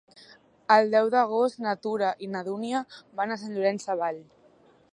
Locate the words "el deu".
0.75-1.09